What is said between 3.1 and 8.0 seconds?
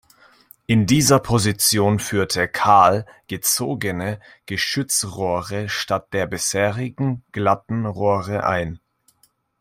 gezogene Geschützrohre statt der bisherigen glatten